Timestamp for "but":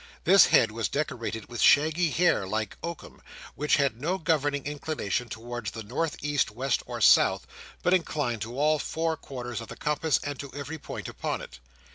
7.83-7.93